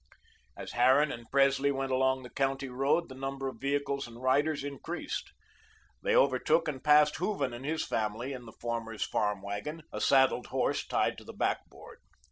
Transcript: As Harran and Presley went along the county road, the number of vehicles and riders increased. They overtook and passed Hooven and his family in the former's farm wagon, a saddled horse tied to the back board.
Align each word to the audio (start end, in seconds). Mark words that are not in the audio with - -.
As 0.57 0.71
Harran 0.71 1.11
and 1.11 1.29
Presley 1.29 1.71
went 1.71 1.91
along 1.91 2.23
the 2.23 2.31
county 2.31 2.69
road, 2.69 3.07
the 3.07 3.13
number 3.13 3.47
of 3.47 3.61
vehicles 3.61 4.07
and 4.07 4.19
riders 4.19 4.63
increased. 4.63 5.31
They 6.01 6.15
overtook 6.15 6.67
and 6.67 6.83
passed 6.83 7.17
Hooven 7.17 7.53
and 7.53 7.63
his 7.65 7.85
family 7.85 8.33
in 8.33 8.47
the 8.47 8.53
former's 8.59 9.03
farm 9.05 9.43
wagon, 9.43 9.83
a 9.93 10.01
saddled 10.01 10.47
horse 10.47 10.87
tied 10.87 11.19
to 11.19 11.23
the 11.23 11.33
back 11.33 11.69
board. 11.69 11.99